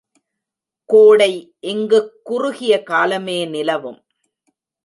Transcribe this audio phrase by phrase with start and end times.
[0.89, 1.53] கோடை
[1.59, 3.99] இங்குக் குறுகிய காலமே நிலவும்.